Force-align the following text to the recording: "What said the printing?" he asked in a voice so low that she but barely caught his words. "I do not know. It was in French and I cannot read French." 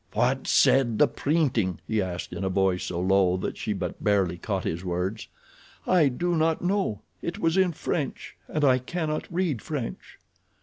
"What 0.13 0.47
said 0.47 0.97
the 0.97 1.07
printing?" 1.07 1.77
he 1.87 2.01
asked 2.01 2.33
in 2.33 2.43
a 2.43 2.49
voice 2.49 2.85
so 2.85 2.99
low 2.99 3.37
that 3.37 3.55
she 3.55 3.71
but 3.71 4.03
barely 4.03 4.39
caught 4.39 4.63
his 4.63 4.83
words. 4.83 5.27
"I 5.85 6.07
do 6.07 6.35
not 6.35 6.63
know. 6.63 7.01
It 7.21 7.37
was 7.37 7.55
in 7.55 7.71
French 7.71 8.35
and 8.47 8.63
I 8.65 8.79
cannot 8.79 9.31
read 9.31 9.61
French." 9.61 10.17